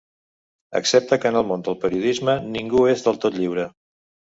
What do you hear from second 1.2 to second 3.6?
que en el món del periodisme ningú no és del tot